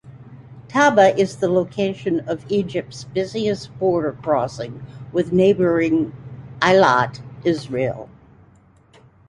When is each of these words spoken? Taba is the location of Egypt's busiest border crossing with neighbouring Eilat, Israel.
Taba 0.67 1.15
is 1.15 1.35
the 1.37 1.47
location 1.47 2.21
of 2.27 2.43
Egypt's 2.51 3.03
busiest 3.03 3.77
border 3.77 4.13
crossing 4.19 4.83
with 5.11 5.31
neighbouring 5.31 6.11
Eilat, 6.59 7.21
Israel. 7.45 8.09